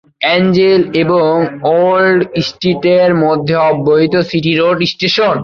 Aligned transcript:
Angel 0.35 0.81
এবং 1.03 1.31
old 1.75 2.19
স্ট্রীটের 2.47 3.09
মধ্যে 3.23 3.55
অব্যবহৃত 3.69 4.15
সিটি 4.29 4.51
রোড 4.55 4.79
স্টেশন। 4.93 5.35